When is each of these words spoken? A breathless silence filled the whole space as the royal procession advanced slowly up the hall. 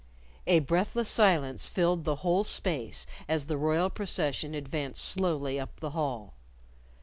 A 0.47 0.61
breathless 0.61 1.09
silence 1.09 1.69
filled 1.69 2.05
the 2.05 2.15
whole 2.25 2.43
space 2.43 3.05
as 3.29 3.45
the 3.45 3.55
royal 3.55 3.91
procession 3.91 4.55
advanced 4.55 5.05
slowly 5.05 5.59
up 5.59 5.79
the 5.79 5.91
hall. 5.91 6.33